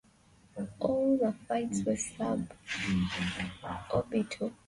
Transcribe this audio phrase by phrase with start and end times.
[0.79, 4.51] All the flights were Sub-orbital.